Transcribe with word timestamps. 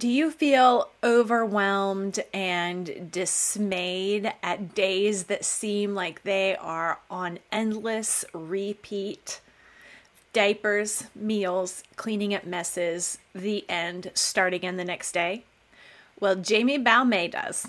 Do 0.00 0.08
you 0.08 0.30
feel 0.30 0.88
overwhelmed 1.04 2.20
and 2.32 3.12
dismayed 3.12 4.32
at 4.42 4.74
days 4.74 5.24
that 5.24 5.44
seem 5.44 5.94
like 5.94 6.22
they 6.22 6.56
are 6.56 7.00
on 7.10 7.38
endless 7.52 8.24
repeat? 8.32 9.42
Diapers, 10.32 11.04
meals, 11.14 11.82
cleaning 11.96 12.34
up 12.34 12.44
messes, 12.44 13.18
the 13.34 13.68
end, 13.68 14.10
start 14.14 14.54
again 14.54 14.78
the 14.78 14.86
next 14.86 15.12
day? 15.12 15.44
Well, 16.18 16.36
Jami 16.36 16.78
Balmet 16.78 17.32
does, 17.32 17.66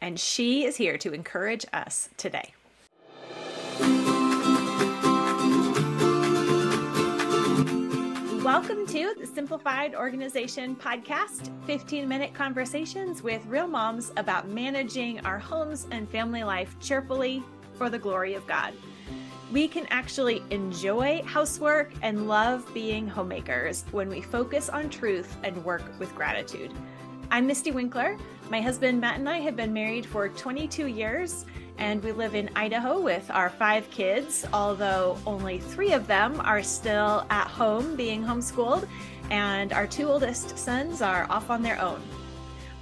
and 0.00 0.18
she 0.18 0.64
is 0.64 0.76
here 0.76 0.96
to 0.96 1.12
encourage 1.12 1.66
us 1.74 2.08
today. 2.16 2.54
Welcome 8.52 8.84
to 8.88 9.14
the 9.16 9.28
Simplified 9.28 9.94
Organization 9.94 10.74
Podcast 10.74 11.52
15 11.66 12.08
minute 12.08 12.34
conversations 12.34 13.22
with 13.22 13.46
real 13.46 13.68
moms 13.68 14.10
about 14.16 14.48
managing 14.48 15.20
our 15.20 15.38
homes 15.38 15.86
and 15.92 16.08
family 16.08 16.42
life 16.42 16.74
cheerfully 16.80 17.44
for 17.74 17.88
the 17.88 17.98
glory 17.98 18.34
of 18.34 18.44
God. 18.48 18.74
We 19.52 19.68
can 19.68 19.86
actually 19.90 20.42
enjoy 20.50 21.22
housework 21.26 21.92
and 22.02 22.26
love 22.26 22.68
being 22.74 23.06
homemakers 23.06 23.84
when 23.92 24.08
we 24.08 24.20
focus 24.20 24.68
on 24.68 24.90
truth 24.90 25.36
and 25.44 25.64
work 25.64 25.84
with 26.00 26.12
gratitude. 26.16 26.72
I'm 27.30 27.46
Mystie 27.46 27.72
Winckler. 27.72 28.18
My 28.50 28.60
husband 28.60 29.00
Matt 29.00 29.20
and 29.20 29.28
I 29.28 29.38
have 29.38 29.54
been 29.54 29.72
married 29.72 30.04
for 30.04 30.28
22 30.28 30.88
years 30.88 31.44
and 31.80 32.04
we 32.04 32.12
live 32.12 32.34
in 32.34 32.50
Idaho 32.54 33.00
with 33.00 33.30
our 33.30 33.48
five 33.48 33.90
kids, 33.90 34.46
although 34.52 35.18
only 35.26 35.58
three 35.58 35.92
of 35.92 36.06
them 36.06 36.38
are 36.42 36.62
still 36.62 37.26
at 37.30 37.46
home 37.46 37.96
being 37.96 38.22
homeschooled, 38.22 38.86
and 39.30 39.72
our 39.72 39.86
two 39.86 40.06
oldest 40.06 40.58
sons 40.58 41.00
are 41.00 41.26
off 41.30 41.48
on 41.48 41.62
their 41.62 41.80
own. 41.80 42.00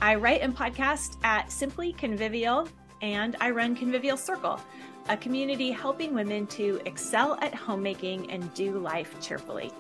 I 0.03 0.17
write 0.17 0.43
and 0.43 0.55
podcast 0.55 1.17
at 1.23 1.51
Simply 1.51 1.93
Convivial, 1.93 2.69
and 3.01 3.37
I 3.41 3.51
run 3.51 3.77
Convivial 3.77 4.17
Circle, 4.17 4.61
a 5.09 5.17
community 5.17 5.71
helping 5.71 6.13
women 6.13 6.49
to 6.49 6.81
excel 6.85 7.39
at 7.41 7.55
homemaking 7.55 8.31
and 8.33 8.53
do 8.53 8.79
life 8.79 9.15
cheerfully. 9.21 9.73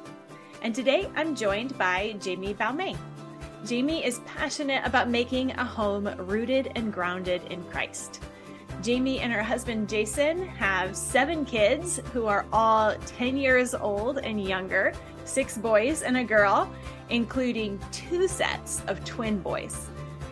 And 0.63 0.75
today 0.75 1.11
I'm 1.17 1.35
joined 1.35 1.77
by 1.77 2.15
Jami 2.21 2.55
Balmet. 2.55 2.97
Jami 3.67 4.05
is 4.05 4.21
passionate 4.21 4.87
about 4.87 5.11
making 5.11 5.51
a 5.53 5.65
home 5.65 6.07
rooted 6.19 6.71
and 6.77 6.93
grounded 6.93 7.43
in 7.51 7.65
Christ. 7.65 8.21
Jami 8.83 9.19
and 9.19 9.33
her 9.33 9.43
husband 9.43 9.89
Jason 9.89 10.47
have 10.47 10.97
seven 10.97 11.45
kids 11.45 12.01
who 12.13 12.27
are 12.27 12.47
all 12.53 12.95
10 13.07 13.37
years 13.37 13.75
old 13.75 14.19
and 14.19 14.43
younger, 14.43 14.93
six 15.25 15.59
boys 15.59 16.03
and 16.03 16.17
a 16.17 16.25
girl, 16.25 16.73
including 17.11 17.81
two 17.91 18.29
sets 18.29 18.83
of 18.87 19.05
twin 19.05 19.41
boys. 19.41 19.89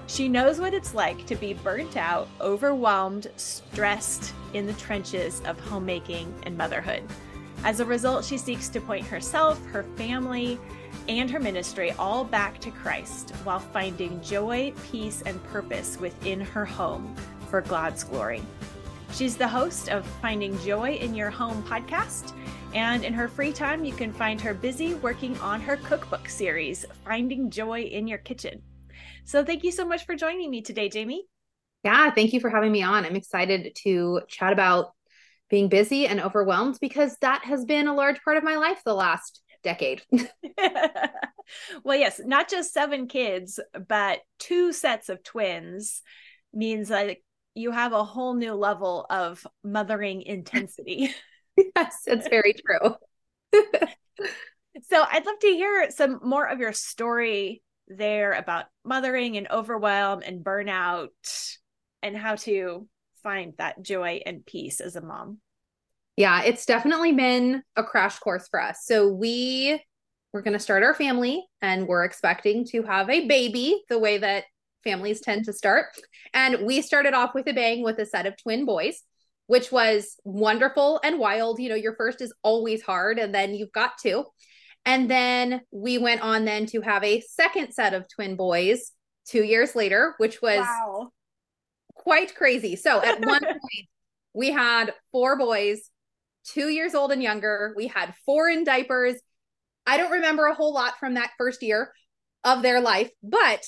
She 0.07 0.29
knows 0.29 0.61
what 0.61 0.75
it's 0.75 0.95
like 0.95 1.27
to 1.27 1.35
be 1.35 1.55
burnt 1.55 1.97
out, 1.97 2.29
overwhelmed, 2.41 3.27
stressed 3.37 4.33
in 4.55 4.67
the 4.67 4.75
trenches 4.75 5.43
of 5.45 5.59
homemaking 5.59 6.33
and 6.45 6.57
motherhood. 6.57 7.03
As 7.65 7.81
a 7.81 7.85
result, 7.85 8.25
she 8.25 8.39
seeks 8.39 8.69
to 8.69 8.81
point 8.81 9.07
herself, 9.07 9.65
her 9.67 9.83
family, 9.97 10.61
and 11.09 11.29
her 11.29 11.41
ministry 11.41 11.91
all 11.99 12.23
back 12.23 12.61
to 12.61 12.71
Christ 12.71 13.31
while 13.43 13.59
finding 13.59 14.21
joy, 14.23 14.73
peace, 14.91 15.23
and 15.23 15.43
purpose 15.45 15.99
within 15.99 16.41
her 16.41 16.65
home 16.65 17.17
for 17.47 17.61
God's 17.63 18.05
glory. 18.05 18.43
She's 19.13 19.37
the 19.37 19.49
host 19.49 19.89
of 19.89 20.07
Finding 20.21 20.59
Joy 20.59 20.95
in 20.95 21.15
Your 21.15 21.31
Home 21.31 21.63
podcast. 21.63 22.35
And 22.75 23.05
in 23.05 23.15
her 23.15 23.29
free 23.29 23.53
time, 23.53 23.85
you 23.85 23.95
can 23.95 24.13
find 24.13 24.41
her 24.41 24.53
busy 24.53 24.95
working 24.95 25.39
on 25.39 25.61
her 25.63 25.77
cookbook 25.79 26.29
series, 26.29 26.85
Finding 27.05 27.49
Joy 27.51 27.83
in 27.83 28.07
Your 28.07 28.19
Kitchen. 28.19 28.63
So 29.25 29.45
thank 29.45 29.65
you 29.65 29.73
so 29.73 29.87
much 29.87 30.05
for 30.05 30.15
joining 30.15 30.51
me 30.51 30.61
today, 30.61 30.89
Jami. 30.89 31.25
Yeah, 31.85 32.11
thank 32.11 32.33
you 32.33 32.41
for 32.41 32.51
having 32.51 32.73
me 32.73 32.83
on. 32.83 33.07
I'm 33.07 33.17
excited 33.17 33.77
to 33.85 34.21
chat 34.29 34.53
about 34.53 34.93
being 35.49 35.69
busy 35.69 36.07
and 36.07 36.21
overwhelmed 36.21 36.79
because 36.81 37.17
that 37.21 37.45
has 37.45 37.65
been 37.65 37.87
a 37.89 37.95
large 37.95 38.21
part 38.23 38.37
of 38.37 38.45
my 38.45 38.57
life 38.57 38.83
the 38.85 38.95
last 38.95 39.41
decade. 39.63 40.03
well, 41.85 41.97
yes, 41.97 42.21
not 42.25 42.49
just 42.49 42.73
seven 42.73 43.07
kids, 43.09 43.61
but 43.89 44.21
two 44.39 44.73
sets 44.73 45.09
of 45.09 45.23
twins 45.23 46.03
means 46.53 46.91
like 46.91 47.23
you 47.57 47.71
have 47.71 47.93
a 47.93 48.05
whole 48.05 48.35
new 48.35 48.55
level 48.55 49.07
of 49.09 49.45
mothering 49.65 50.23
intensity. 50.23 51.15
yes, 51.57 52.03
it's 52.07 52.29
very 52.29 52.55
true. 52.55 52.95
so 54.83 55.05
I'd 55.11 55.25
love 55.25 55.39
to 55.41 55.47
hear 55.49 55.91
some 55.91 56.21
more 56.23 56.47
of 56.47 56.61
your 56.61 56.75
story 56.75 57.63
there 57.89 58.33
about 58.33 58.67
mothering 58.85 59.37
and 59.37 59.51
overwhelm 59.51 60.23
and 60.25 60.45
burnout 60.45 61.09
and 62.03 62.17
how 62.17 62.35
to 62.35 62.87
find 63.23 63.55
that 63.57 63.83
joy 63.83 64.21
and 64.27 64.45
peace 64.45 64.81
as 64.81 64.97
a 64.97 65.01
mom. 65.01 65.39
Yeah, 66.17 66.43
it's 66.43 66.67
definitely 66.67 67.13
been 67.13 67.63
a 67.75 67.85
crash 67.85 68.19
course 68.19 68.49
for 68.49 68.61
us. 68.61 68.81
So 68.85 69.09
we 69.09 69.83
we're 70.33 70.43
going 70.43 70.53
to 70.53 70.59
start 70.59 70.83
our 70.83 70.95
family 70.95 71.43
and 71.63 71.89
we're 71.89 72.05
expecting 72.05 72.67
to 72.67 72.83
have 72.83 73.09
a 73.09 73.27
baby 73.27 73.83
the 73.89 73.99
way 73.99 74.19
that 74.19 74.45
families 74.87 75.21
tend 75.21 75.45
to 75.45 75.53
start. 75.53 75.87
And 76.33 76.65
we 76.65 76.81
started 76.81 77.13
off 77.13 77.35
with 77.35 77.49
a 77.49 77.53
bang 77.53 77.83
with 77.83 77.99
a 77.99 78.07
set 78.07 78.27
of 78.27 78.37
twin 78.41 78.65
boys, 78.65 79.03
which 79.47 79.73
was 79.73 80.17
wonderful 80.25 81.01
and 81.03 81.19
wild. 81.19 81.59
You 81.59 81.71
know, 81.71 81.75
your 81.75 81.97
first 81.97 82.21
is 82.21 82.33
always 82.43 82.83
hard, 82.83 83.19
and 83.19 83.35
then 83.35 83.55
you've 83.55 83.73
got 83.73 83.99
two. 84.01 84.25
And 84.85 85.11
then 85.11 85.63
we 85.73 85.99
went 85.99 86.23
on 86.23 86.45
then 86.45 86.67
to 86.67 86.81
have 86.81 87.03
a 87.03 87.21
second 87.21 87.73
set 87.73 87.93
of 87.93 88.07
twin 88.09 88.37
boys 88.37 88.93
two 89.27 89.43
years 89.43 89.75
later, 89.75 90.15
which 90.19 90.41
was 90.41 90.61
wow. 90.61 91.11
quite 91.95 92.35
crazy. 92.37 92.77
So 92.77 93.03
at 93.03 93.21
one 93.27 93.43
point, 93.43 93.89
we 94.33 94.53
had 94.53 94.95
four 95.11 95.37
boys, 95.37 95.91
two 96.45 96.69
years 96.69 96.95
old 96.95 97.11
and 97.11 97.23
younger. 97.23 97.75
We 97.77 97.89
had 97.89 98.15
four 98.25 98.49
in 98.49 98.63
diapers. 98.63 99.17
I 99.87 99.97
don't 99.97 100.13
remember 100.13 100.47
a 100.47 100.55
whole 100.55 100.73
lot 100.73 100.99
from 101.01 101.15
that 101.15 101.33
first 101.37 101.63
year 101.63 101.93
of 102.45 102.63
their 102.63 102.81
life, 102.81 103.11
but 103.25 103.65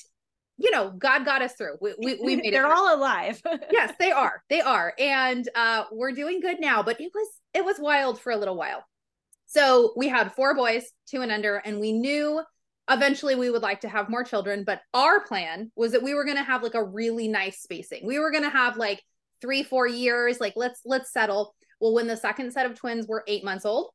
you 0.59 0.73
know, 0.73 0.91
God 0.91 1.25
got 1.25 1.41
us 1.41 1.55
through. 1.55 1.77
We, 1.81 1.95
we, 1.99 2.19
we 2.23 2.37
made 2.43 2.53
They're 2.53 2.73
all 2.73 2.95
alive. 2.95 3.41
yes, 3.71 3.95
they 3.99 4.11
are. 4.11 4.43
They 4.51 4.61
are. 4.61 4.93
And 4.99 5.49
uh, 5.55 5.85
we're 5.93 6.13
doing 6.13 6.41
good 6.41 6.61
now, 6.61 6.83
but 6.83 7.01
it 7.01 7.13
was, 7.15 7.29
it 7.55 7.65
was 7.65 7.79
wild 7.79 8.21
for 8.21 8.33
a 8.33 8.37
little 8.37 8.57
while. 8.57 8.85
So 9.47 9.95
we 9.97 10.09
had 10.09 10.33
four 10.33 10.55
boys, 10.55 10.85
two 11.09 11.23
and 11.23 11.33
under, 11.33 11.57
and 11.57 11.81
we 11.81 11.93
knew 11.93 12.43
eventually 12.91 13.35
we 13.35 13.51
would 13.51 13.63
like 13.63 13.81
to 13.83 13.89
have 13.89 14.11
more 14.11 14.25
children. 14.25 14.65
But 14.65 14.81
our 14.93 15.25
plan 15.25 15.71
was 15.77 15.93
that 15.93 16.03
we 16.03 16.13
were 16.13 16.25
going 16.25 16.37
to 16.37 16.43
have 16.43 16.63
like 16.63 16.75
a 16.75 16.85
really 16.85 17.29
nice 17.29 17.63
spacing. 17.63 18.05
We 18.05 18.19
were 18.19 18.31
going 18.31 18.45
to 18.45 18.51
have 18.51 18.77
like 18.77 19.03
three, 19.41 19.63
four 19.63 19.87
years, 19.87 20.41
like 20.41 20.55
let's, 20.57 20.81
let's 20.85 21.13
settle. 21.13 21.55
Well, 21.81 21.95
when 21.95 22.09
the 22.09 22.17
second 22.17 22.53
set 22.53 22.67
of 22.67 22.75
twins 22.75 23.07
were 23.07 23.25
eight 23.29 23.45
months 23.45 23.65
old, 23.65 23.91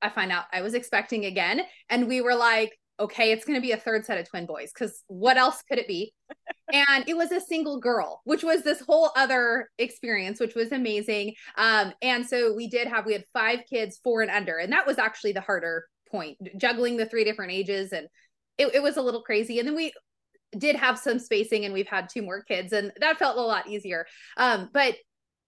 I 0.00 0.08
find 0.08 0.32
out 0.32 0.44
I 0.52 0.62
was 0.62 0.74
expecting 0.74 1.26
again. 1.26 1.62
And 1.90 2.08
we 2.08 2.20
were 2.20 2.34
like, 2.34 2.76
okay, 2.98 3.32
it's 3.32 3.44
going 3.44 3.56
to 3.56 3.62
be 3.62 3.72
a 3.72 3.76
third 3.76 4.06
set 4.06 4.18
of 4.18 4.28
twin 4.28 4.46
boys 4.46 4.70
because 4.72 5.02
what 5.08 5.36
else 5.36 5.62
could 5.68 5.78
it 5.78 5.88
be? 5.88 6.12
and 6.72 7.08
it 7.08 7.16
was 7.16 7.30
a 7.30 7.40
single 7.40 7.78
girl, 7.78 8.22
which 8.24 8.42
was 8.42 8.62
this 8.62 8.80
whole 8.80 9.10
other 9.16 9.68
experience, 9.78 10.40
which 10.40 10.54
was 10.54 10.72
amazing. 10.72 11.34
Um, 11.58 11.92
and 12.00 12.26
so 12.26 12.54
we 12.54 12.68
did 12.68 12.88
have, 12.88 13.04
we 13.06 13.12
had 13.12 13.24
five 13.32 13.60
kids, 13.68 14.00
four 14.02 14.22
and 14.22 14.30
under, 14.30 14.56
and 14.58 14.72
that 14.72 14.86
was 14.86 14.98
actually 14.98 15.32
the 15.32 15.40
harder 15.40 15.84
point, 16.10 16.38
juggling 16.56 16.96
the 16.96 17.06
three 17.06 17.24
different 17.24 17.52
ages. 17.52 17.92
And 17.92 18.08
it, 18.56 18.74
it 18.74 18.82
was 18.82 18.96
a 18.96 19.02
little 19.02 19.22
crazy. 19.22 19.58
And 19.58 19.68
then 19.68 19.76
we, 19.76 19.92
did 20.56 20.76
have 20.76 20.96
some 20.96 21.18
spacing 21.18 21.64
and 21.64 21.74
we've 21.74 21.88
had 21.88 22.08
two 22.08 22.22
more 22.22 22.42
kids 22.42 22.72
and 22.72 22.92
that 23.00 23.18
felt 23.18 23.36
a 23.36 23.40
lot 23.40 23.68
easier 23.68 24.06
um 24.36 24.70
but 24.72 24.94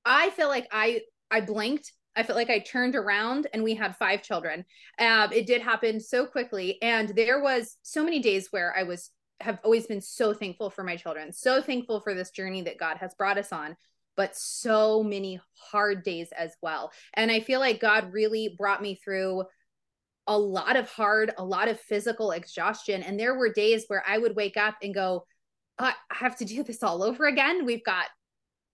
i 0.04 0.28
feel 0.30 0.48
like 0.48 0.66
i 0.72 1.00
i 1.30 1.40
blinked 1.40 1.92
I 2.18 2.24
felt 2.24 2.36
like 2.36 2.50
I 2.50 2.58
turned 2.58 2.96
around 2.96 3.46
and 3.54 3.62
we 3.62 3.74
had 3.74 3.96
five 3.96 4.24
children. 4.24 4.64
Um, 4.98 5.32
it 5.32 5.46
did 5.46 5.62
happen 5.62 6.00
so 6.00 6.26
quickly. 6.26 6.82
And 6.82 7.10
there 7.10 7.40
was 7.40 7.76
so 7.82 8.02
many 8.02 8.18
days 8.18 8.48
where 8.50 8.76
I 8.76 8.82
was 8.82 9.10
have 9.40 9.60
always 9.62 9.86
been 9.86 10.00
so 10.00 10.34
thankful 10.34 10.68
for 10.68 10.82
my 10.82 10.96
children, 10.96 11.32
so 11.32 11.62
thankful 11.62 12.00
for 12.00 12.14
this 12.14 12.32
journey 12.32 12.62
that 12.62 12.76
God 12.76 12.96
has 12.96 13.14
brought 13.14 13.38
us 13.38 13.52
on, 13.52 13.76
but 14.16 14.36
so 14.36 15.04
many 15.04 15.40
hard 15.54 16.02
days 16.02 16.30
as 16.36 16.56
well. 16.60 16.90
And 17.14 17.30
I 17.30 17.38
feel 17.38 17.60
like 17.60 17.78
God 17.78 18.12
really 18.12 18.56
brought 18.58 18.82
me 18.82 18.96
through 18.96 19.44
a 20.26 20.36
lot 20.36 20.76
of 20.76 20.90
hard, 20.90 21.32
a 21.38 21.44
lot 21.44 21.68
of 21.68 21.78
physical 21.78 22.32
exhaustion. 22.32 23.04
And 23.04 23.18
there 23.18 23.38
were 23.38 23.52
days 23.52 23.84
where 23.86 24.02
I 24.04 24.18
would 24.18 24.34
wake 24.34 24.56
up 24.56 24.74
and 24.82 24.92
go, 24.92 25.24
I 25.78 25.94
have 26.10 26.36
to 26.38 26.44
do 26.44 26.64
this 26.64 26.82
all 26.82 27.04
over 27.04 27.26
again. 27.26 27.64
We've 27.64 27.84
got 27.84 28.06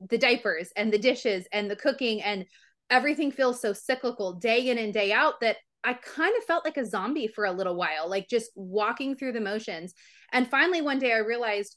the 0.09 0.19
diapers 0.19 0.71
and 0.77 0.91
the 0.91 0.99
dishes 0.99 1.47
and 1.53 1.71
the 1.71 1.77
cooking 1.77 2.23
and 2.23 2.47
everything 2.91 3.31
feels 3.31 3.61
so 3.61 3.73
cyclical 3.73 4.35
day 4.35 4.69
in 4.69 4.79
and 4.79 4.93
day 4.93 5.13
out 5.13 5.41
that 5.41 5.57
I 5.83 5.95
kind 5.95 6.35
of 6.37 6.45
felt 6.45 6.65
like 6.65 6.79
a 6.79 6.87
zombie 6.87 7.27
for 7.27 7.45
a 7.45 7.53
little 7.53 7.77
while, 7.77 8.09
like 8.09 8.29
just 8.29 8.51
walking 8.57 9.17
through 9.17 9.33
the 9.33 9.41
motions. 9.41 9.93
And 10.33 10.49
finally, 10.49 10.81
one 10.81 10.99
day 10.99 11.13
I 11.13 11.19
realized 11.19 11.77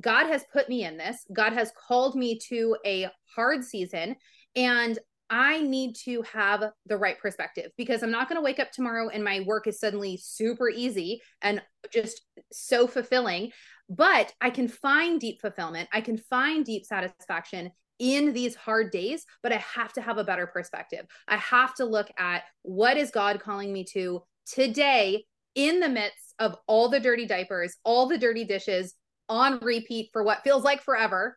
God 0.00 0.26
has 0.26 0.44
put 0.52 0.68
me 0.68 0.84
in 0.84 0.96
this. 0.96 1.24
God 1.32 1.52
has 1.52 1.72
called 1.86 2.16
me 2.16 2.38
to 2.48 2.76
a 2.84 3.08
hard 3.34 3.64
season. 3.64 4.16
And 4.56 4.98
I 5.30 5.60
need 5.60 5.94
to 6.04 6.22
have 6.32 6.64
the 6.86 6.96
right 6.96 7.18
perspective 7.18 7.70
because 7.76 8.02
I'm 8.02 8.10
not 8.10 8.28
going 8.28 8.38
to 8.38 8.44
wake 8.44 8.58
up 8.58 8.72
tomorrow 8.72 9.08
and 9.08 9.22
my 9.22 9.40
work 9.40 9.66
is 9.66 9.78
suddenly 9.78 10.18
super 10.20 10.70
easy 10.70 11.20
and 11.42 11.62
just 11.92 12.22
so 12.50 12.86
fulfilling. 12.86 13.52
But 13.90 14.32
I 14.40 14.50
can 14.50 14.68
find 14.68 15.20
deep 15.20 15.40
fulfillment. 15.40 15.88
I 15.92 16.00
can 16.00 16.16
find 16.16 16.64
deep 16.64 16.86
satisfaction 16.86 17.70
in 17.98 18.32
these 18.32 18.54
hard 18.54 18.90
days, 18.90 19.24
but 19.42 19.52
I 19.52 19.56
have 19.56 19.92
to 19.94 20.00
have 20.00 20.18
a 20.18 20.24
better 20.24 20.46
perspective. 20.46 21.06
I 21.26 21.36
have 21.36 21.74
to 21.76 21.84
look 21.84 22.10
at 22.18 22.44
what 22.62 22.96
is 22.96 23.10
God 23.10 23.40
calling 23.40 23.72
me 23.72 23.84
to 23.92 24.22
today 24.46 25.24
in 25.54 25.80
the 25.80 25.88
midst 25.88 26.34
of 26.38 26.56
all 26.66 26.88
the 26.88 27.00
dirty 27.00 27.26
diapers, 27.26 27.76
all 27.84 28.06
the 28.06 28.18
dirty 28.18 28.44
dishes 28.44 28.94
on 29.28 29.58
repeat 29.58 30.10
for 30.12 30.22
what 30.22 30.42
feels 30.42 30.64
like 30.64 30.82
forever 30.82 31.36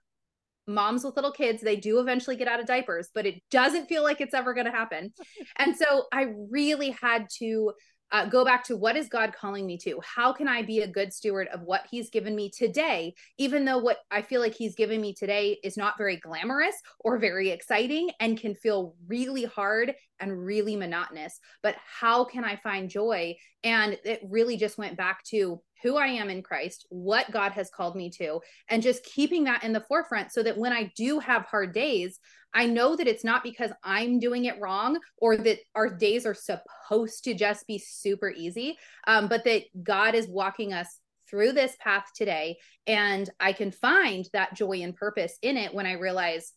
moms 0.67 1.03
with 1.03 1.15
little 1.15 1.31
kids 1.31 1.61
they 1.61 1.75
do 1.75 1.99
eventually 1.99 2.35
get 2.35 2.47
out 2.47 2.59
of 2.59 2.65
diapers 2.65 3.09
but 3.13 3.25
it 3.25 3.41
doesn't 3.49 3.87
feel 3.87 4.03
like 4.03 4.21
it's 4.21 4.33
ever 4.33 4.53
going 4.53 4.65
to 4.65 4.71
happen 4.71 5.11
and 5.57 5.75
so 5.75 6.05
i 6.13 6.27
really 6.49 6.91
had 6.91 7.27
to 7.29 7.73
uh, 8.11 8.25
go 8.25 8.43
back 8.43 8.63
to 8.65 8.75
what 8.77 8.95
is 8.95 9.07
God 9.07 9.33
calling 9.33 9.65
me 9.65 9.77
to? 9.79 9.99
How 10.03 10.33
can 10.33 10.47
I 10.47 10.61
be 10.61 10.81
a 10.81 10.87
good 10.87 11.13
steward 11.13 11.47
of 11.49 11.61
what 11.61 11.85
He's 11.89 12.09
given 12.09 12.35
me 12.35 12.49
today, 12.49 13.13
even 13.37 13.65
though 13.65 13.77
what 13.77 13.99
I 14.09 14.21
feel 14.21 14.41
like 14.41 14.53
He's 14.53 14.75
given 14.75 15.01
me 15.01 15.13
today 15.13 15.59
is 15.63 15.77
not 15.77 15.97
very 15.97 16.17
glamorous 16.17 16.75
or 16.99 17.17
very 17.17 17.49
exciting 17.49 18.09
and 18.19 18.39
can 18.39 18.55
feel 18.55 18.95
really 19.07 19.45
hard 19.45 19.95
and 20.21 20.45
really 20.45 20.75
monotonous? 20.75 21.39
But 21.63 21.75
how 21.99 22.23
can 22.23 22.43
I 22.43 22.55
find 22.57 22.89
joy? 22.89 23.35
And 23.63 23.97
it 24.03 24.21
really 24.23 24.57
just 24.57 24.77
went 24.77 24.97
back 24.97 25.23
to 25.25 25.61
who 25.83 25.97
I 25.97 26.07
am 26.07 26.29
in 26.29 26.43
Christ, 26.43 26.85
what 26.89 27.31
God 27.31 27.53
has 27.53 27.69
called 27.69 27.95
me 27.95 28.09
to, 28.11 28.39
and 28.69 28.83
just 28.83 29.03
keeping 29.03 29.45
that 29.45 29.63
in 29.63 29.73
the 29.73 29.83
forefront 29.87 30.31
so 30.31 30.43
that 30.43 30.57
when 30.57 30.71
I 30.71 30.91
do 30.95 31.19
have 31.19 31.45
hard 31.45 31.73
days, 31.73 32.19
I 32.53 32.65
know 32.65 32.95
that 32.95 33.07
it's 33.07 33.23
not 33.23 33.43
because 33.43 33.71
I'm 33.83 34.19
doing 34.19 34.45
it 34.45 34.59
wrong 34.59 34.99
or 35.17 35.37
that 35.37 35.59
our 35.73 35.89
days 35.89 36.25
are 36.25 36.35
supposed 36.35 37.23
to 37.23 37.33
just 37.33 37.65
be 37.65 37.77
super 37.77 38.29
easy, 38.29 38.77
um, 39.07 39.27
but 39.27 39.43
that 39.45 39.63
God 39.81 40.15
is 40.15 40.27
walking 40.27 40.73
us 40.73 40.99
through 41.29 41.53
this 41.53 41.75
path 41.79 42.05
today. 42.15 42.57
And 42.85 43.29
I 43.39 43.53
can 43.53 43.71
find 43.71 44.27
that 44.33 44.53
joy 44.53 44.81
and 44.81 44.95
purpose 44.95 45.37
in 45.41 45.57
it 45.57 45.73
when 45.73 45.85
I 45.85 45.93
realize 45.93 46.51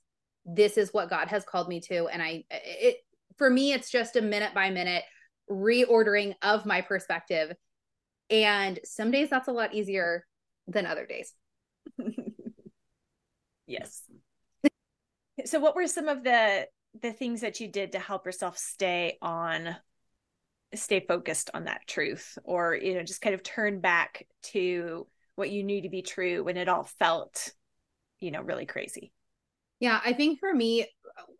this 0.44 0.76
is 0.76 0.93
what 0.93 1.11
God 1.11 1.28
has 1.28 1.44
called 1.44 1.69
me 1.69 1.81
to. 1.82 2.08
And 2.08 2.20
I, 2.20 2.44
it, 2.50 2.96
for 3.37 3.51
me, 3.51 3.73
it's 3.73 3.91
just 3.91 4.17
a 4.17 4.23
minute 4.23 4.55
by 4.55 4.71
minute 4.71 5.05
reordering 5.51 6.35
of 6.43 6.67
my 6.67 6.81
perspective. 6.81 7.53
And 8.31 8.81
some 8.85 9.11
days 9.11 9.31
that's 9.31 9.49
a 9.49 9.53
lot 9.53 9.75
easier 9.75 10.25
than 10.67 10.87
other 10.87 11.07
days. 11.07 11.35
yes 13.67 14.03
so 15.45 15.59
what 15.59 15.75
were 15.75 15.87
some 15.87 16.09
of 16.09 16.23
the 16.23 16.67
the 17.03 17.13
things 17.13 17.41
that 17.41 17.61
you 17.61 17.69
did 17.69 17.93
to 17.93 17.99
help 17.99 18.25
yourself 18.25 18.57
stay 18.57 19.19
on 19.21 19.77
stay 20.75 21.05
focused 21.07 21.51
on 21.55 21.65
that 21.65 21.87
truth 21.87 22.39
or 22.45 22.75
you 22.75 22.95
know 22.95 23.03
just 23.03 23.21
kind 23.21 23.35
of 23.35 23.43
turn 23.43 23.81
back 23.81 24.27
to 24.43 25.07
what 25.37 25.51
you 25.51 25.63
knew 25.63 25.83
to 25.83 25.89
be 25.89 26.03
true 26.03 26.45
when 26.45 26.57
it 26.57 26.69
all 26.69 26.85
felt 26.99 27.53
you 28.21 28.31
know 28.31 28.43
really 28.43 28.67
crazy 28.67 29.13
yeah 29.81 30.01
i 30.05 30.13
think 30.13 30.39
for 30.39 30.53
me 30.53 30.87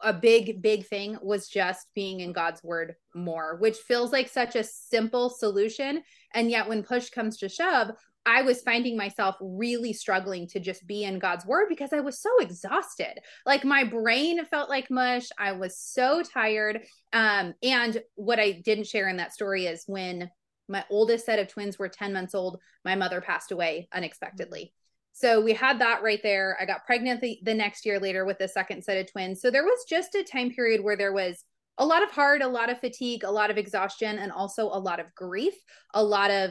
a 0.00 0.12
big 0.12 0.62
big 0.62 0.86
thing 0.86 1.16
was 1.22 1.48
just 1.48 1.88
being 1.94 2.20
in 2.20 2.32
god's 2.32 2.62
word 2.62 2.94
more 3.14 3.56
which 3.56 3.76
feels 3.78 4.12
like 4.12 4.28
such 4.28 4.54
a 4.54 4.64
simple 4.64 5.28
solution 5.28 6.02
and 6.34 6.50
yet 6.50 6.68
when 6.68 6.82
push 6.82 7.10
comes 7.10 7.36
to 7.36 7.48
shove 7.48 7.90
I 8.26 8.42
was 8.42 8.62
finding 8.62 8.96
myself 8.96 9.36
really 9.40 9.92
struggling 9.92 10.46
to 10.48 10.60
just 10.60 10.86
be 10.86 11.04
in 11.04 11.18
God's 11.18 11.44
word 11.44 11.66
because 11.68 11.92
I 11.92 12.00
was 12.00 12.20
so 12.20 12.30
exhausted. 12.40 13.18
Like 13.44 13.64
my 13.64 13.84
brain 13.84 14.44
felt 14.46 14.70
like 14.70 14.90
mush. 14.90 15.26
I 15.38 15.52
was 15.52 15.78
so 15.78 16.22
tired. 16.22 16.80
Um, 17.12 17.54
and 17.62 18.02
what 18.14 18.40
I 18.40 18.52
didn't 18.64 18.86
share 18.86 19.08
in 19.08 19.18
that 19.18 19.34
story 19.34 19.66
is 19.66 19.84
when 19.86 20.30
my 20.68 20.84
oldest 20.90 21.26
set 21.26 21.38
of 21.38 21.48
twins 21.48 21.78
were 21.78 21.88
10 21.88 22.12
months 22.14 22.34
old, 22.34 22.58
my 22.84 22.94
mother 22.94 23.20
passed 23.20 23.52
away 23.52 23.88
unexpectedly. 23.92 24.72
So 25.14 25.40
we 25.40 25.52
had 25.52 25.78
that 25.81 26.02
right 26.02 26.20
there. 26.22 26.58
I 26.61 26.66
got 26.66 26.84
pregnant 26.84 27.20
the, 27.20 27.38
the 27.44 27.55
next 27.55 27.87
year 27.87 28.00
later 28.00 28.25
with 28.25 28.38
the 28.38 28.49
second 28.49 28.82
set 28.82 28.99
of 28.99 29.11
twins. 29.11 29.40
So 29.40 29.50
there 29.50 29.62
was 29.62 29.84
just 29.88 30.14
a 30.16 30.25
time 30.25 30.50
period 30.50 30.82
where 30.82 30.96
there 30.96 31.12
was 31.12 31.44
a 31.78 31.87
lot 31.87 32.02
of 32.02 32.11
hard, 32.11 32.43
a 32.43 32.49
lot 32.49 32.69
of 32.69 32.81
fatigue, 32.81 33.22
a 33.22 33.31
lot 33.31 33.50
of 33.50 33.56
exhaustion, 33.56 34.19
and 34.19 34.32
also 34.32 34.66
a 34.66 34.78
lot 34.78 34.99
of 34.99 35.14
grief, 35.14 35.55
a 35.94 36.02
lot 36.02 36.32
of 36.32 36.50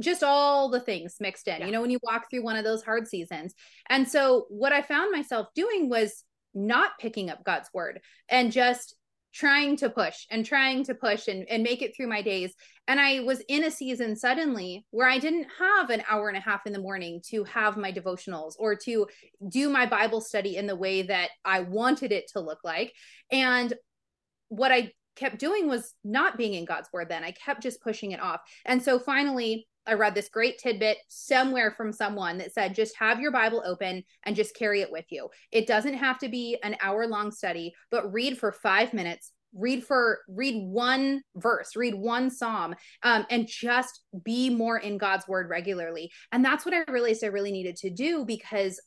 just 0.00 0.24
all 0.24 0.68
the 0.68 0.80
things 0.80 1.16
mixed 1.20 1.46
in, 1.46 1.60
yeah. 1.60 1.66
you 1.66 1.72
know, 1.72 1.80
when 1.80 1.90
you 1.90 1.98
walk 2.02 2.28
through 2.28 2.42
one 2.42 2.56
of 2.56 2.64
those 2.64 2.82
hard 2.82 3.06
seasons. 3.06 3.54
And 3.88 4.08
so 4.08 4.46
what 4.48 4.72
I 4.72 4.82
found 4.82 5.12
myself 5.12 5.46
doing 5.54 5.88
was 5.88 6.24
not 6.54 6.92
picking 6.98 7.30
up 7.30 7.44
God's 7.44 7.68
word 7.72 8.00
and 8.28 8.50
just 8.50 8.94
trying 9.36 9.76
to 9.76 9.90
push 9.90 10.24
and 10.30 10.46
trying 10.46 10.82
to 10.82 10.94
push 10.94 11.28
and, 11.28 11.46
and 11.50 11.62
make 11.62 11.82
it 11.82 11.94
through 11.94 12.06
my 12.06 12.22
days. 12.22 12.54
And 12.88 12.98
I 12.98 13.20
was 13.20 13.42
in 13.48 13.64
a 13.64 13.70
season 13.70 14.16
suddenly 14.16 14.86
where 14.92 15.08
I 15.08 15.18
didn't 15.18 15.46
have 15.58 15.90
an 15.90 16.02
hour 16.08 16.28
and 16.28 16.38
a 16.38 16.40
half 16.40 16.66
in 16.66 16.72
the 16.72 16.80
morning 16.80 17.20
to 17.28 17.44
have 17.44 17.76
my 17.76 17.92
devotionals 17.92 18.54
or 18.58 18.74
to 18.84 19.06
do 19.46 19.68
my 19.68 19.84
Bible 19.84 20.22
study 20.22 20.56
in 20.56 20.66
the 20.66 20.76
way 20.76 21.02
that 21.02 21.30
I 21.44 21.60
wanted 21.60 22.12
it 22.12 22.30
to 22.32 22.40
look 22.40 22.60
like. 22.64 22.94
And 23.30 23.74
what 24.48 24.72
I 24.72 24.92
kept 25.16 25.38
doing 25.38 25.68
was 25.68 25.92
not 26.02 26.38
being 26.38 26.54
in 26.54 26.64
God's 26.64 26.88
word 26.90 27.10
then. 27.10 27.22
I 27.22 27.32
kept 27.32 27.62
just 27.62 27.82
pushing 27.82 28.12
it 28.12 28.20
off. 28.20 28.40
And 28.64 28.82
so 28.82 28.98
finally, 28.98 29.66
I 29.86 29.94
read 29.94 30.14
this 30.14 30.28
great 30.28 30.58
tidbit 30.58 30.98
somewhere 31.08 31.70
from 31.70 31.92
someone 31.92 32.38
that 32.38 32.52
said 32.52 32.74
just 32.74 32.96
have 32.98 33.20
your 33.20 33.32
Bible 33.32 33.62
open 33.64 34.02
and 34.24 34.36
just 34.36 34.56
carry 34.56 34.80
it 34.80 34.90
with 34.90 35.06
you. 35.10 35.28
It 35.52 35.66
doesn't 35.66 35.94
have 35.94 36.18
to 36.18 36.28
be 36.28 36.58
an 36.62 36.76
hour 36.80 37.06
long 37.06 37.30
study, 37.30 37.74
but 37.90 38.12
read 38.12 38.38
for 38.38 38.52
five 38.52 38.92
minutes. 38.92 39.32
Read 39.54 39.84
for 39.84 40.18
read 40.28 40.66
one 40.66 41.22
verse, 41.36 41.76
read 41.76 41.94
one 41.94 42.30
psalm, 42.30 42.74
um, 43.02 43.24
and 43.30 43.46
just 43.46 44.02
be 44.22 44.50
more 44.50 44.76
in 44.76 44.98
God's 44.98 45.26
word 45.26 45.48
regularly. 45.48 46.10
And 46.30 46.44
that's 46.44 46.66
what 46.66 46.74
I 46.74 46.90
realized 46.90 47.24
I 47.24 47.28
really 47.28 47.52
needed 47.52 47.76
to 47.76 47.90
do 47.90 48.26
because 48.26 48.78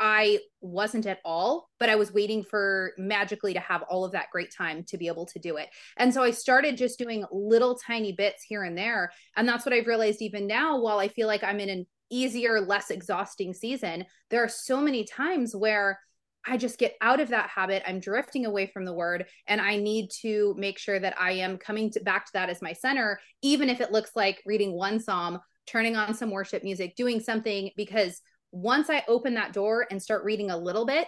I 0.00 0.38
wasn't 0.60 1.06
at 1.06 1.18
all, 1.24 1.68
but 1.80 1.88
I 1.88 1.96
was 1.96 2.12
waiting 2.12 2.44
for 2.44 2.92
magically 2.98 3.54
to 3.54 3.60
have 3.60 3.82
all 3.82 4.04
of 4.04 4.12
that 4.12 4.30
great 4.30 4.52
time 4.56 4.84
to 4.88 4.98
be 4.98 5.08
able 5.08 5.26
to 5.26 5.38
do 5.38 5.56
it. 5.56 5.68
And 5.96 6.14
so 6.14 6.22
I 6.22 6.30
started 6.30 6.76
just 6.76 6.98
doing 6.98 7.24
little 7.32 7.76
tiny 7.76 8.12
bits 8.12 8.44
here 8.44 8.62
and 8.62 8.78
there. 8.78 9.10
And 9.36 9.48
that's 9.48 9.66
what 9.66 9.72
I've 9.72 9.86
realized 9.86 10.22
even 10.22 10.46
now, 10.46 10.80
while 10.80 10.98
I 10.98 11.08
feel 11.08 11.26
like 11.26 11.42
I'm 11.42 11.60
in 11.60 11.68
an 11.68 11.86
easier, 12.10 12.60
less 12.60 12.90
exhausting 12.90 13.52
season, 13.52 14.04
there 14.30 14.42
are 14.42 14.48
so 14.48 14.80
many 14.80 15.04
times 15.04 15.54
where 15.54 15.98
I 16.46 16.56
just 16.56 16.78
get 16.78 16.94
out 17.00 17.20
of 17.20 17.28
that 17.30 17.50
habit. 17.50 17.82
I'm 17.86 18.00
drifting 18.00 18.46
away 18.46 18.68
from 18.68 18.84
the 18.84 18.94
word, 18.94 19.26
and 19.48 19.60
I 19.60 19.76
need 19.76 20.10
to 20.22 20.54
make 20.56 20.78
sure 20.78 20.98
that 20.98 21.20
I 21.20 21.32
am 21.32 21.58
coming 21.58 21.90
to, 21.90 22.00
back 22.00 22.26
to 22.26 22.32
that 22.34 22.48
as 22.48 22.62
my 22.62 22.72
center, 22.72 23.20
even 23.42 23.68
if 23.68 23.80
it 23.80 23.92
looks 23.92 24.12
like 24.14 24.42
reading 24.46 24.72
one 24.72 25.00
psalm, 25.00 25.40
turning 25.66 25.96
on 25.96 26.14
some 26.14 26.30
worship 26.30 26.62
music, 26.62 26.96
doing 26.96 27.20
something 27.20 27.70
because 27.76 28.22
once 28.50 28.88
I 28.90 29.04
open 29.08 29.34
that 29.34 29.52
door 29.52 29.86
and 29.90 30.02
start 30.02 30.24
reading 30.24 30.50
a 30.50 30.56
little 30.56 30.86
bit, 30.86 31.06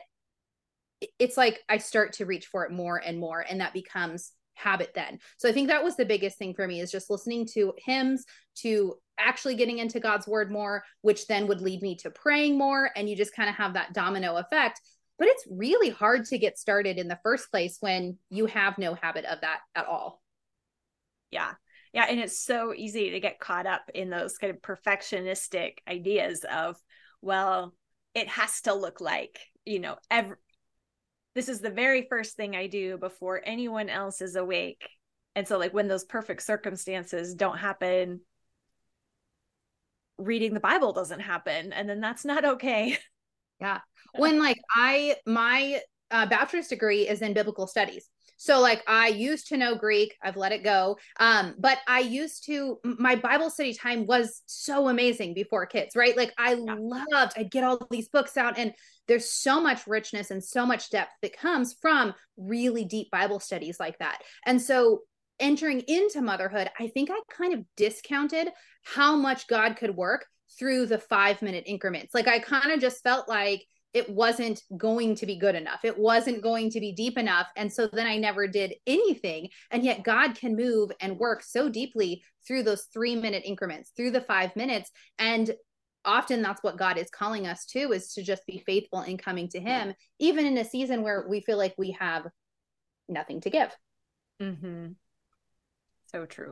it's 1.18 1.36
like 1.36 1.60
I 1.68 1.78
start 1.78 2.14
to 2.14 2.26
reach 2.26 2.46
for 2.46 2.64
it 2.64 2.72
more 2.72 2.98
and 2.98 3.18
more. 3.18 3.44
And 3.48 3.60
that 3.60 3.72
becomes 3.72 4.32
habit 4.54 4.92
then. 4.94 5.18
So 5.38 5.48
I 5.48 5.52
think 5.52 5.68
that 5.68 5.82
was 5.82 5.96
the 5.96 6.04
biggest 6.04 6.36
thing 6.36 6.52
for 6.52 6.66
me 6.66 6.80
is 6.80 6.90
just 6.90 7.08
listening 7.08 7.46
to 7.54 7.72
hymns, 7.78 8.26
to 8.56 8.96
actually 9.18 9.54
getting 9.54 9.78
into 9.78 10.00
God's 10.00 10.26
word 10.26 10.52
more, 10.52 10.84
which 11.00 11.26
then 11.26 11.46
would 11.46 11.62
lead 11.62 11.80
me 11.80 11.96
to 11.96 12.10
praying 12.10 12.58
more. 12.58 12.90
And 12.94 13.08
you 13.08 13.16
just 13.16 13.34
kind 13.34 13.48
of 13.48 13.54
have 13.56 13.74
that 13.74 13.94
domino 13.94 14.36
effect. 14.36 14.80
But 15.18 15.28
it's 15.28 15.46
really 15.50 15.90
hard 15.90 16.26
to 16.26 16.38
get 16.38 16.58
started 16.58 16.98
in 16.98 17.08
the 17.08 17.18
first 17.22 17.50
place 17.50 17.78
when 17.80 18.18
you 18.28 18.46
have 18.46 18.76
no 18.76 18.94
habit 18.94 19.24
of 19.24 19.40
that 19.40 19.60
at 19.74 19.86
all. 19.86 20.22
Yeah. 21.30 21.52
Yeah. 21.94 22.06
And 22.08 22.20
it's 22.20 22.40
so 22.40 22.74
easy 22.76 23.10
to 23.10 23.20
get 23.20 23.40
caught 23.40 23.66
up 23.66 23.82
in 23.94 24.10
those 24.10 24.36
kind 24.36 24.54
of 24.54 24.60
perfectionistic 24.60 25.78
ideas 25.88 26.44
of, 26.50 26.76
well, 27.22 27.74
it 28.14 28.28
has 28.28 28.60
to 28.62 28.74
look 28.74 29.00
like, 29.00 29.38
you 29.64 29.78
know, 29.78 29.96
every, 30.10 30.36
this 31.34 31.48
is 31.48 31.60
the 31.60 31.70
very 31.70 32.06
first 32.08 32.36
thing 32.36 32.56
I 32.56 32.66
do 32.66 32.98
before 32.98 33.40
anyone 33.44 33.88
else 33.88 34.20
is 34.20 34.36
awake. 34.36 34.88
And 35.36 35.46
so, 35.46 35.58
like, 35.58 35.72
when 35.72 35.88
those 35.88 36.04
perfect 36.04 36.42
circumstances 36.42 37.34
don't 37.34 37.58
happen, 37.58 38.20
reading 40.18 40.54
the 40.54 40.60
Bible 40.60 40.92
doesn't 40.92 41.20
happen. 41.20 41.72
And 41.72 41.88
then 41.88 42.00
that's 42.00 42.24
not 42.24 42.44
okay. 42.44 42.98
Yeah. 43.60 43.80
When, 44.16 44.40
like, 44.40 44.58
I, 44.74 45.16
my 45.24 45.80
uh, 46.10 46.26
bachelor's 46.26 46.66
degree 46.66 47.06
is 47.08 47.22
in 47.22 47.32
biblical 47.32 47.68
studies. 47.68 48.08
So 48.40 48.58
like 48.58 48.82
I 48.86 49.08
used 49.08 49.48
to 49.48 49.58
know 49.58 49.74
Greek, 49.74 50.16
I've 50.22 50.38
let 50.38 50.52
it 50.52 50.64
go. 50.64 50.96
Um, 51.18 51.54
but 51.58 51.76
I 51.86 52.00
used 52.00 52.46
to 52.46 52.78
my 52.82 53.14
Bible 53.14 53.50
study 53.50 53.74
time 53.74 54.06
was 54.06 54.40
so 54.46 54.88
amazing 54.88 55.34
before 55.34 55.66
kids, 55.66 55.94
right? 55.94 56.16
Like 56.16 56.32
I 56.38 56.54
yeah. 56.54 56.74
loved, 56.78 57.34
I'd 57.36 57.50
get 57.50 57.64
all 57.64 57.86
these 57.90 58.08
books 58.08 58.38
out 58.38 58.56
and 58.56 58.72
there's 59.08 59.30
so 59.30 59.60
much 59.60 59.86
richness 59.86 60.30
and 60.30 60.42
so 60.42 60.64
much 60.64 60.88
depth 60.88 61.12
that 61.20 61.36
comes 61.36 61.76
from 61.82 62.14
really 62.38 62.86
deep 62.86 63.10
Bible 63.10 63.40
studies 63.40 63.78
like 63.78 63.98
that. 63.98 64.22
And 64.46 64.62
so 64.62 65.00
entering 65.38 65.80
into 65.80 66.22
motherhood, 66.22 66.70
I 66.80 66.88
think 66.88 67.10
I 67.10 67.20
kind 67.30 67.52
of 67.52 67.66
discounted 67.76 68.48
how 68.84 69.16
much 69.16 69.48
God 69.48 69.76
could 69.76 69.94
work 69.94 70.24
through 70.58 70.86
the 70.86 70.98
five 70.98 71.42
minute 71.42 71.64
increments. 71.66 72.14
Like 72.14 72.26
I 72.26 72.38
kind 72.38 72.72
of 72.72 72.80
just 72.80 73.02
felt 73.02 73.28
like 73.28 73.66
it 73.92 74.08
wasn't 74.08 74.62
going 74.76 75.16
to 75.16 75.26
be 75.26 75.36
good 75.36 75.54
enough. 75.54 75.84
It 75.84 75.98
wasn't 75.98 76.42
going 76.42 76.70
to 76.70 76.80
be 76.80 76.92
deep 76.92 77.18
enough. 77.18 77.48
And 77.56 77.72
so 77.72 77.88
then 77.92 78.06
I 78.06 78.16
never 78.18 78.46
did 78.46 78.74
anything. 78.86 79.48
And 79.70 79.84
yet 79.84 80.04
God 80.04 80.34
can 80.34 80.56
move 80.56 80.92
and 81.00 81.18
work 81.18 81.42
so 81.42 81.68
deeply 81.68 82.22
through 82.46 82.62
those 82.62 82.86
three 82.92 83.16
minute 83.16 83.42
increments, 83.44 83.90
through 83.96 84.12
the 84.12 84.20
five 84.20 84.54
minutes. 84.54 84.90
And 85.18 85.50
often 86.04 86.40
that's 86.40 86.62
what 86.62 86.78
God 86.78 86.98
is 86.98 87.10
calling 87.10 87.46
us 87.46 87.64
to 87.66 87.92
is 87.92 88.12
to 88.14 88.22
just 88.22 88.46
be 88.46 88.62
faithful 88.64 89.02
in 89.02 89.18
coming 89.18 89.48
to 89.50 89.60
Him, 89.60 89.94
even 90.18 90.46
in 90.46 90.58
a 90.58 90.64
season 90.64 91.02
where 91.02 91.26
we 91.28 91.40
feel 91.40 91.58
like 91.58 91.74
we 91.76 91.96
have 91.98 92.26
nothing 93.08 93.40
to 93.42 93.50
give. 93.50 93.74
Mm-hmm. 94.40 94.92
So 96.12 96.26
true. 96.26 96.48